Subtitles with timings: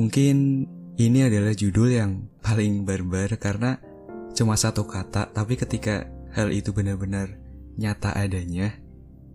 [0.00, 0.64] Mungkin
[0.96, 3.76] ini adalah judul yang paling barbar karena
[4.32, 7.36] cuma satu kata, tapi ketika hal itu benar-benar
[7.76, 8.80] nyata adanya,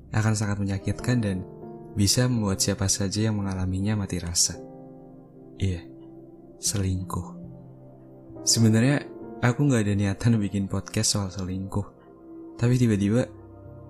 [0.09, 1.45] akan sangat menyakitkan dan
[1.93, 4.57] bisa membuat siapa saja yang mengalaminya mati rasa.
[5.61, 5.85] Iya,
[6.57, 7.27] selingkuh.
[8.41, 9.05] Sebenarnya
[9.45, 11.85] aku nggak ada niatan bikin podcast soal selingkuh,
[12.57, 13.29] tapi tiba-tiba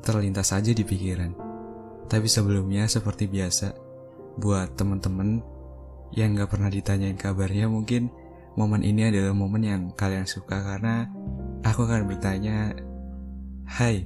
[0.04, 1.32] terlintas saja di pikiran.
[2.12, 3.72] Tapi sebelumnya seperti biasa,
[4.44, 5.55] buat teman-teman
[6.14, 8.14] yang nggak pernah ditanyain kabarnya mungkin
[8.60, 11.10] momen ini adalah momen yang kalian suka karena
[11.66, 12.78] aku akan bertanya,
[13.66, 14.06] Hai,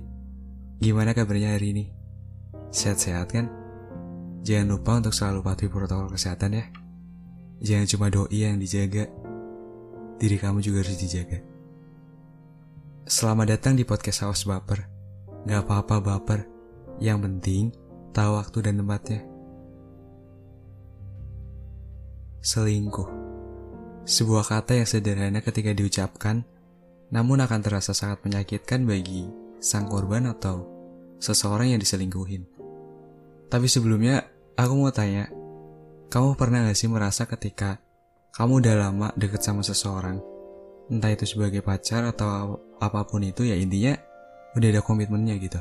[0.79, 1.85] gimana kabarnya hari ini?
[2.71, 3.45] Sehat-sehat kan?
[4.47, 6.65] Jangan lupa untuk selalu patuhi protokol kesehatan ya.
[7.59, 9.11] Jangan cuma doi yang dijaga,
[10.15, 11.43] diri kamu juga harus dijaga.
[13.03, 14.87] Selamat datang di podcast Haus Baper.
[15.43, 16.47] Gak apa-apa baper,
[17.03, 17.71] yang penting
[18.11, 19.28] tahu waktu dan tempatnya.
[22.39, 23.07] Selingkuh.
[24.07, 26.47] Sebuah kata yang sederhana ketika diucapkan,
[27.11, 29.27] namun akan terasa sangat menyakitkan bagi
[29.59, 30.63] sang korban atau
[31.19, 32.47] seseorang yang diselingkuhin.
[33.51, 34.23] Tapi sebelumnya,
[34.55, 35.27] aku mau tanya,
[36.07, 37.75] kamu pernah gak sih merasa ketika
[38.31, 40.23] kamu udah lama deket sama seseorang,
[40.87, 43.99] entah itu sebagai pacar atau apa pun itu ya intinya
[44.55, 45.59] udah ada komitmennya gitu.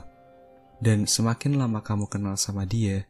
[0.78, 3.02] Dan semakin lama kamu kenal sama dia,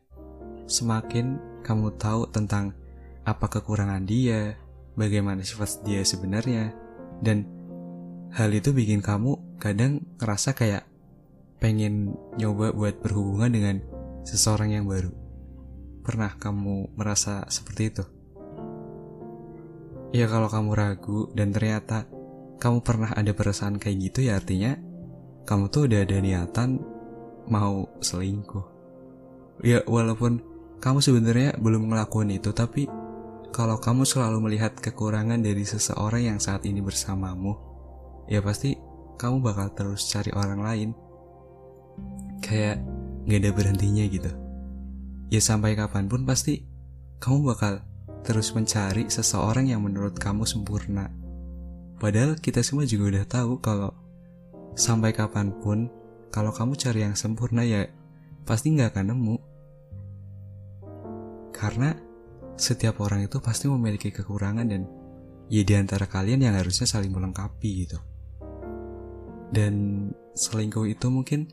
[0.64, 2.72] semakin kamu tahu tentang
[3.28, 4.56] apa kekurangan dia,
[4.96, 6.72] bagaimana sifat dia sebenarnya,
[7.20, 7.44] dan
[8.32, 10.88] hal itu bikin kamu kadang ngerasa kayak
[11.60, 13.76] pengen nyoba buat berhubungan dengan
[14.24, 15.12] seseorang yang baru.
[16.00, 18.04] Pernah kamu merasa seperti itu?
[20.16, 22.08] Ya kalau kamu ragu dan ternyata
[22.56, 24.72] kamu pernah ada perasaan kayak gitu ya artinya
[25.44, 26.80] kamu tuh udah ada niatan
[27.52, 28.64] mau selingkuh.
[29.60, 30.40] Ya walaupun
[30.80, 32.88] kamu sebenarnya belum ngelakuin itu tapi
[33.54, 37.56] kalau kamu selalu melihat kekurangan dari seseorang yang saat ini bersamamu,
[38.28, 38.76] ya pasti
[39.18, 40.90] kamu bakal terus cari orang lain.
[42.38, 42.80] Kayak
[43.26, 44.30] gak ada berhentinya gitu
[45.28, 46.64] ya sampai kapan pun pasti
[47.20, 47.84] kamu bakal
[48.24, 51.12] terus mencari seseorang yang menurut kamu sempurna.
[51.98, 53.90] Padahal kita semua juga udah tahu kalau
[54.78, 55.90] sampai kapan pun
[56.32, 57.88] kalau kamu cari yang sempurna ya
[58.44, 59.36] pasti nggak akan nemu.
[61.52, 61.90] Karena
[62.58, 64.82] setiap orang itu pasti memiliki kekurangan dan
[65.48, 67.98] ya di antara kalian yang harusnya saling melengkapi gitu.
[69.48, 69.74] Dan
[70.36, 71.48] selingkuh itu mungkin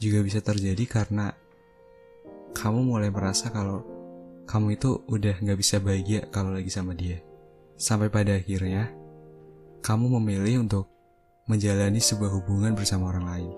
[0.00, 1.34] juga bisa terjadi karena
[2.56, 3.84] kamu mulai merasa kalau
[4.48, 7.20] kamu itu udah gak bisa bahagia kalau lagi sama dia.
[7.76, 8.88] Sampai pada akhirnya,
[9.84, 10.88] kamu memilih untuk
[11.46, 13.52] menjalani sebuah hubungan bersama orang lain.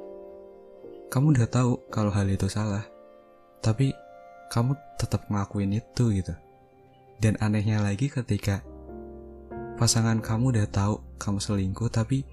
[1.09, 2.83] Kamu udah tahu kalau hal itu salah,
[3.63, 3.95] tapi
[4.51, 6.35] kamu tetap ngelakuin itu gitu.
[7.21, 8.65] Dan anehnya lagi ketika
[9.77, 12.25] pasangan kamu udah tahu kamu selingkuh tapi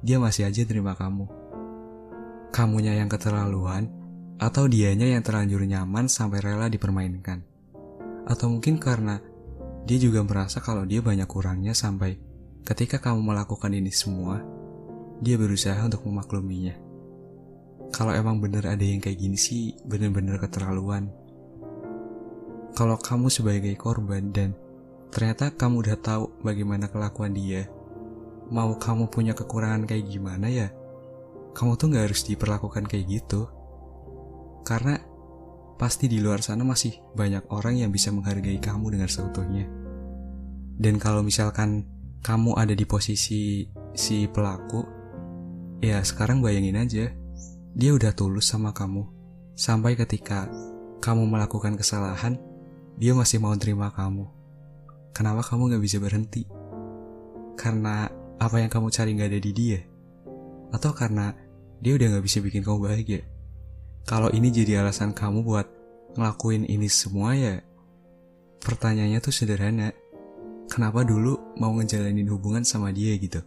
[0.00, 1.28] dia masih aja terima kamu.
[2.50, 4.00] Kamunya yang keterlaluan,
[4.40, 7.44] atau dianya yang terlanjur nyaman sampai rela dipermainkan.
[8.24, 9.20] Atau mungkin karena
[9.84, 12.16] dia juga merasa kalau dia banyak kurangnya sampai
[12.64, 14.40] ketika kamu melakukan ini semua,
[15.20, 16.72] dia berusaha untuk memakluminya.
[17.92, 21.12] Kalau emang bener ada yang kayak gini sih, bener-bener keterlaluan.
[22.80, 24.56] Kalau kamu sebagai korban dan
[25.12, 27.68] ternyata kamu udah tahu bagaimana kelakuan dia,
[28.48, 30.72] mau kamu punya kekurangan kayak gimana ya,
[31.52, 33.52] kamu tuh gak harus diperlakukan kayak gitu.
[34.64, 34.96] Karena
[35.76, 39.68] pasti di luar sana masih banyak orang yang bisa menghargai kamu dengan seutuhnya.
[40.80, 41.84] Dan kalau misalkan
[42.24, 44.80] kamu ada di posisi si pelaku,
[45.84, 47.12] ya sekarang bayangin aja,
[47.76, 49.04] dia udah tulus sama kamu.
[49.52, 50.48] Sampai ketika
[51.04, 52.40] kamu melakukan kesalahan,
[53.00, 54.28] dia masih mau terima kamu.
[55.16, 56.44] Kenapa kamu gak bisa berhenti?
[57.56, 59.80] Karena apa yang kamu cari gak ada di dia?
[60.68, 61.32] Atau karena
[61.80, 63.24] dia udah gak bisa bikin kamu bahagia?
[64.04, 65.64] Kalau ini jadi alasan kamu buat
[66.12, 67.64] ngelakuin ini semua ya,
[68.60, 69.96] pertanyaannya tuh sederhana.
[70.68, 73.40] Kenapa dulu mau ngejalanin hubungan sama dia gitu?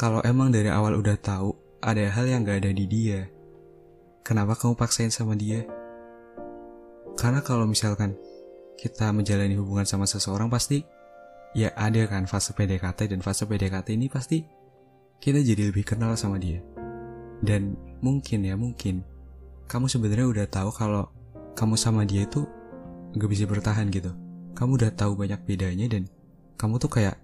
[0.00, 1.52] Kalau emang dari awal udah tahu
[1.84, 3.28] ada hal yang gak ada di dia,
[4.24, 5.68] kenapa kamu paksain sama dia?
[7.20, 8.16] Karena kalau misalkan
[8.80, 10.80] kita menjalani hubungan sama seseorang pasti
[11.52, 14.40] ya ada kan fase PDKT dan fase PDKT ini pasti
[15.20, 16.64] kita jadi lebih kenal sama dia.
[17.44, 19.04] Dan mungkin ya mungkin
[19.68, 21.12] kamu sebenarnya udah tahu kalau
[21.52, 22.48] kamu sama dia itu
[23.20, 24.16] gak bisa bertahan gitu.
[24.56, 26.08] Kamu udah tahu banyak bedanya dan
[26.56, 27.20] kamu tuh kayak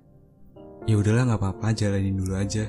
[0.85, 2.69] ya udahlah nggak apa-apa jalanin dulu aja.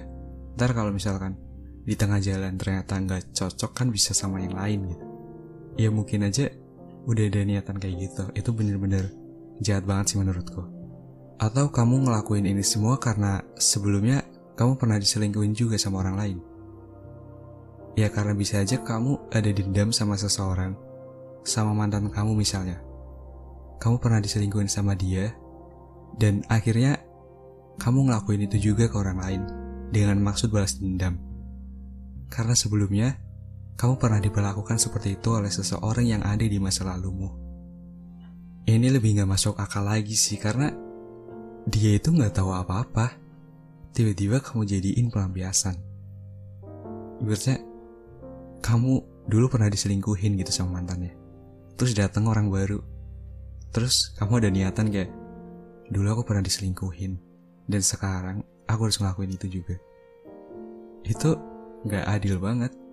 [0.56, 1.36] Ntar kalau misalkan
[1.84, 5.06] di tengah jalan ternyata nggak cocok kan bisa sama yang lain gitu.
[5.78, 6.48] Ya mungkin aja
[7.08, 8.24] udah ada niatan kayak gitu.
[8.36, 9.08] Itu bener-bener
[9.64, 10.68] jahat banget sih menurutku.
[11.40, 14.26] Atau kamu ngelakuin ini semua karena sebelumnya
[14.60, 16.38] kamu pernah diselingkuhin juga sama orang lain.
[17.98, 20.78] Ya karena bisa aja kamu ada dendam sama seseorang,
[21.42, 22.78] sama mantan kamu misalnya.
[23.78, 25.34] Kamu pernah diselingkuhin sama dia,
[26.18, 26.98] dan akhirnya
[27.78, 29.42] kamu ngelakuin itu juga ke orang lain
[29.94, 31.22] dengan maksud balas dendam.
[32.30, 33.18] Karena sebelumnya,
[33.78, 37.30] kamu pernah diperlakukan seperti itu oleh seseorang yang ada di masa lalumu.
[38.66, 40.74] Ini lebih gak masuk akal lagi sih, karena
[41.70, 43.14] dia itu gak tahu apa-apa
[43.94, 45.78] tiba-tiba kamu jadiin pelampiasan.
[47.22, 47.62] Ibaratnya,
[48.66, 48.94] kamu
[49.30, 51.14] dulu pernah diselingkuhin gitu sama mantannya.
[51.78, 52.82] Terus datang orang baru.
[53.70, 55.14] Terus kamu ada niatan kayak,
[55.94, 57.14] dulu aku pernah diselingkuhin.
[57.70, 59.78] Dan sekarang aku harus ngelakuin itu juga.
[61.06, 61.38] Itu
[61.86, 62.87] gak adil banget.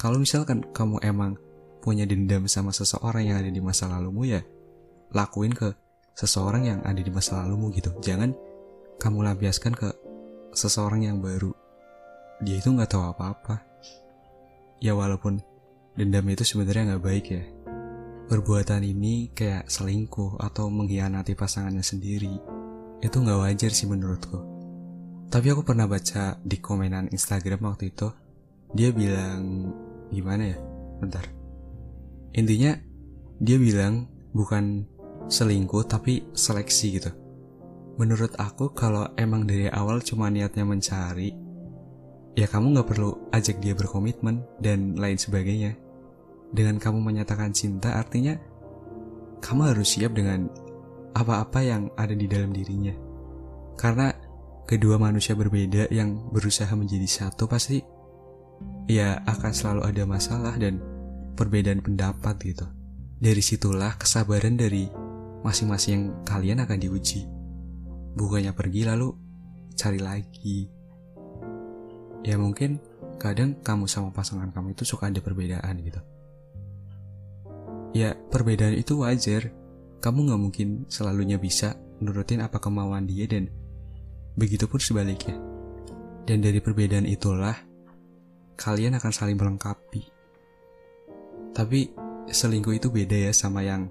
[0.00, 1.38] Kalau misalkan kamu emang
[1.84, 4.40] punya dendam sama seseorang yang ada di masa lalumu ya,
[5.12, 5.72] lakuin ke
[6.14, 7.92] seseorang yang ada di masa lalumu gitu.
[8.00, 8.32] Jangan
[8.96, 9.88] kamu lampiaskan ke
[10.54, 11.52] seseorang yang baru.
[12.40, 13.60] Dia itu nggak tahu apa-apa.
[14.82, 15.42] Ya walaupun
[15.94, 17.44] dendam itu sebenarnya nggak baik ya.
[18.24, 22.40] Perbuatan ini kayak selingkuh atau mengkhianati pasangannya sendiri.
[23.04, 24.40] Itu nggak wajar sih menurutku.
[25.28, 28.08] Tapi aku pernah baca di komenan Instagram waktu itu,
[28.72, 29.68] dia bilang
[30.12, 30.58] gimana ya?
[31.00, 31.24] Bentar.
[32.34, 32.76] Intinya
[33.38, 34.84] dia bilang bukan
[35.30, 37.10] selingkuh tapi seleksi gitu
[37.94, 41.30] Menurut aku kalau emang dari awal cuma niatnya mencari,
[42.34, 45.78] ya kamu gak perlu ajak dia berkomitmen dan lain sebagainya.
[46.50, 48.34] Dengan kamu menyatakan cinta artinya
[49.38, 50.50] kamu harus siap dengan
[51.14, 52.90] apa-apa yang ada di dalam dirinya.
[53.78, 54.10] Karena
[54.66, 57.78] kedua manusia berbeda yang berusaha menjadi satu pasti
[58.88, 60.80] ya akan selalu ada masalah dan
[61.34, 62.66] perbedaan pendapat gitu.
[63.18, 64.88] Dari situlah kesabaran dari
[65.44, 67.24] masing-masing kalian akan diuji.
[68.14, 69.08] Bukannya pergi lalu
[69.74, 70.68] cari lagi.
[72.24, 72.80] Ya mungkin
[73.20, 76.00] kadang kamu sama pasangan kamu itu suka ada perbedaan gitu.
[77.94, 79.52] Ya perbedaan itu wajar.
[80.00, 83.48] Kamu gak mungkin selalunya bisa nurutin apa kemauan dia dan
[84.36, 85.40] begitu pun sebaliknya.
[86.28, 87.56] Dan dari perbedaan itulah
[88.54, 90.10] kalian akan saling melengkapi.
[91.54, 91.94] Tapi
[92.28, 93.86] selingkuh itu beda ya sama yang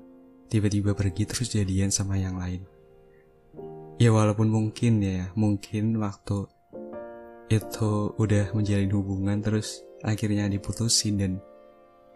[0.52, 2.64] tiba-tiba pergi terus jadian sama yang lain.
[4.02, 6.50] Ya walaupun mungkin ya, mungkin waktu
[7.54, 11.32] itu udah menjalin hubungan terus akhirnya diputusin dan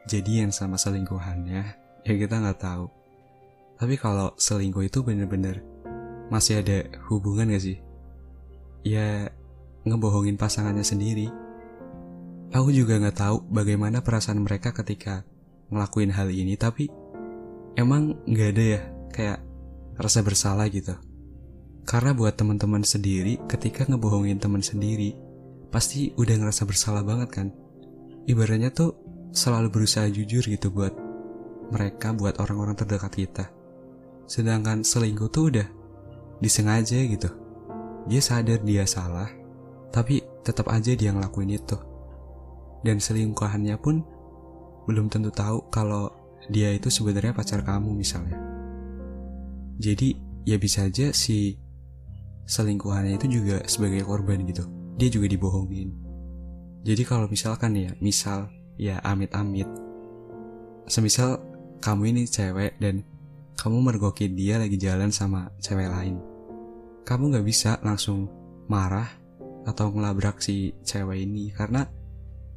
[0.10, 1.64] jadian sama selingkuhannya,
[2.04, 2.90] ya kita nggak tahu.
[3.78, 5.62] Tapi kalau selingkuh itu bener-bener
[6.34, 7.78] masih ada hubungan gak sih?
[8.82, 9.30] Ya
[9.86, 11.30] ngebohongin pasangannya sendiri.
[12.56, 15.28] Aku juga nggak tahu bagaimana perasaan mereka ketika
[15.68, 16.88] ngelakuin hal ini, tapi
[17.76, 19.40] emang nggak ada ya kayak
[20.00, 20.96] rasa bersalah gitu.
[21.88, 25.16] Karena buat teman-teman sendiri, ketika ngebohongin teman sendiri,
[25.72, 27.48] pasti udah ngerasa bersalah banget kan.
[28.28, 28.96] Ibaratnya tuh
[29.32, 30.92] selalu berusaha jujur gitu buat
[31.72, 33.46] mereka, buat orang-orang terdekat kita.
[34.28, 35.68] Sedangkan selingkuh tuh udah
[36.44, 37.32] disengaja gitu.
[38.08, 39.28] Dia sadar dia salah,
[39.92, 41.76] tapi tetap aja dia ngelakuin itu.
[42.86, 44.06] Dan selingkuhannya pun
[44.88, 46.14] belum tentu tahu kalau
[46.48, 48.40] dia itu sebenarnya pacar kamu misalnya.
[49.78, 50.16] Jadi
[50.48, 51.60] ya bisa aja si
[52.48, 54.64] selingkuhannya itu juga sebagai korban gitu.
[54.98, 55.94] Dia juga dibohongin.
[56.88, 58.48] Jadi kalau misalkan ya, misal
[58.80, 59.68] ya amit-amit.
[60.88, 61.44] Semisal
[61.84, 63.04] kamu ini cewek dan
[63.60, 66.18] kamu mergokin dia lagi jalan sama cewek lain.
[67.04, 68.32] Kamu gak bisa langsung
[68.72, 69.08] marah
[69.68, 71.84] atau ngelabrak si cewek ini karena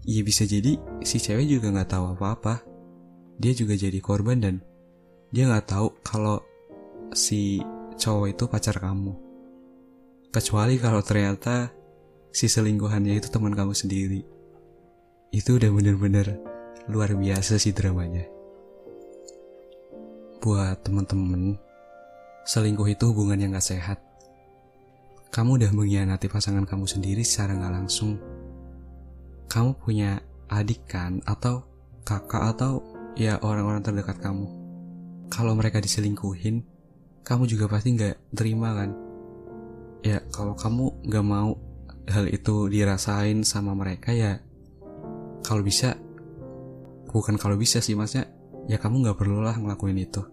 [0.05, 2.65] ya bisa jadi si cewek juga gak tahu apa-apa.
[3.41, 4.55] Dia juga jadi korban dan
[5.33, 6.45] dia gak tahu kalau
[7.17, 7.61] si
[7.97, 9.13] cowok itu pacar kamu.
[10.31, 11.75] Kecuali kalau ternyata
[12.31, 14.23] si selingkuhannya itu teman kamu sendiri.
[15.35, 16.39] Itu udah bener-bener
[16.91, 18.27] luar biasa sih dramanya.
[20.41, 21.61] Buat temen-temen,
[22.49, 23.99] selingkuh itu hubungan yang gak sehat.
[25.31, 28.19] Kamu udah mengkhianati pasangan kamu sendiri secara gak langsung.
[29.51, 31.67] Kamu punya adik kan, atau
[32.07, 32.87] kakak, atau
[33.19, 34.47] ya orang-orang terdekat kamu.
[35.27, 36.63] Kalau mereka diselingkuhin,
[37.27, 39.11] kamu juga pasti gak terima kan?
[40.01, 41.57] ya kalau kamu gak mau
[42.09, 44.41] hal itu dirasain sama mereka ya
[45.45, 45.97] kalau bisa
[47.13, 48.29] bukan kalau bisa sih maksudnya
[48.67, 50.25] ya kamu gak perlulah ngelakuin itu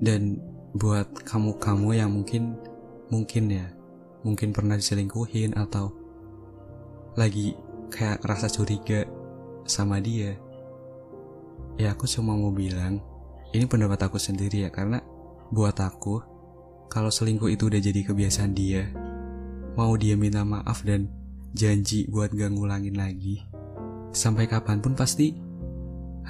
[0.00, 0.40] dan
[0.74, 2.58] buat kamu-kamu yang mungkin
[3.12, 3.66] mungkin ya
[4.24, 5.92] mungkin pernah diselingkuhin atau
[7.14, 7.54] lagi
[7.94, 9.06] kayak rasa curiga
[9.62, 10.34] sama dia
[11.78, 12.98] ya aku cuma mau bilang
[13.54, 14.98] ini pendapat aku sendiri ya karena
[15.54, 16.34] buat aku
[16.94, 18.86] kalau selingkuh itu udah jadi kebiasaan dia,
[19.74, 21.10] mau dia minta maaf dan
[21.50, 23.42] janji buat gak ngulangin lagi,
[24.14, 25.34] sampai kapan pun pasti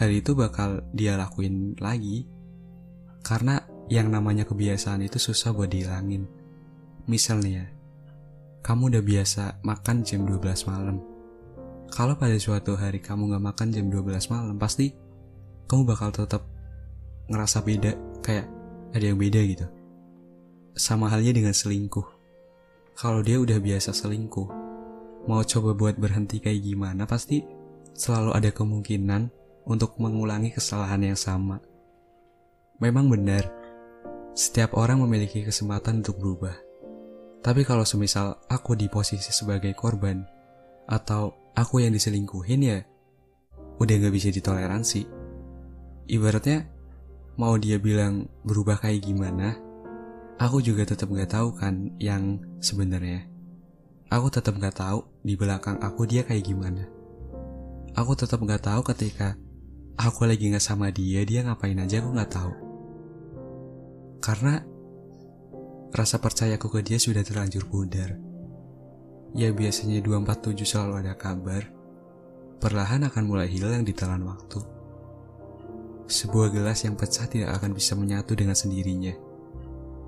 [0.00, 2.24] hal itu bakal dia lakuin lagi.
[3.20, 3.60] Karena
[3.92, 6.24] yang namanya kebiasaan itu susah buat dihilangin.
[7.08, 7.68] Misalnya,
[8.64, 10.96] kamu udah biasa makan jam 12 malam.
[11.94, 14.90] Kalau pada suatu hari kamu gak makan jam 12 malam, pasti
[15.70, 16.42] kamu bakal tetap
[17.30, 18.50] ngerasa beda, kayak
[18.90, 19.62] ada yang beda gitu.
[20.74, 22.02] Sama halnya dengan selingkuh.
[22.98, 24.48] Kalau dia udah biasa selingkuh,
[25.30, 27.46] mau coba buat berhenti kayak gimana pasti
[27.94, 29.30] selalu ada kemungkinan
[29.62, 31.62] untuk mengulangi kesalahan yang sama.
[32.82, 33.46] Memang benar,
[34.34, 36.58] setiap orang memiliki kesempatan untuk berubah.
[37.38, 40.26] Tapi kalau semisal aku di posisi sebagai korban,
[40.90, 42.78] atau aku yang diselingkuhin ya,
[43.78, 45.06] udah gak bisa ditoleransi.
[46.10, 46.68] Ibaratnya,
[47.40, 49.56] mau dia bilang berubah kayak gimana,
[50.34, 53.22] Aku juga tetap gak tahu kan yang sebenarnya.
[54.10, 56.90] Aku tetap gak tahu di belakang aku dia kayak gimana.
[57.94, 59.38] Aku tetap gak tahu ketika
[59.94, 62.52] aku lagi gak sama dia, dia ngapain aja aku gak tahu.
[64.18, 64.58] Karena
[65.94, 68.18] rasa percayaku ke dia sudah terlanjur pudar.
[69.34, 71.66] Ya biasanya 247 selalu ada kabar,
[72.62, 74.62] perlahan akan mulai hilang di telan waktu.
[76.06, 79.34] Sebuah gelas yang pecah tidak akan bisa menyatu dengan sendirinya